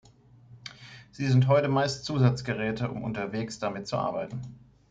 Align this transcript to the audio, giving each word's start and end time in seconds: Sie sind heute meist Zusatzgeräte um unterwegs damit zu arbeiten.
Sie 1.11 1.27
sind 1.27 1.47
heute 1.47 1.67
meist 1.67 2.05
Zusatzgeräte 2.05 2.89
um 2.89 3.03
unterwegs 3.03 3.59
damit 3.59 3.85
zu 3.85 3.97
arbeiten. 3.97 4.41